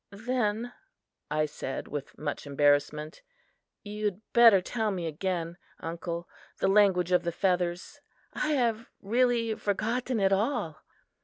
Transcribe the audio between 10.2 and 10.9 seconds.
all."